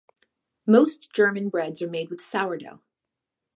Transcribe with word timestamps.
Most 0.65 1.11
German 1.13 1.49
breads 1.49 1.79
are 1.79 1.87
made 1.87 2.09
with 2.09 2.21
sourdough. 2.21 2.81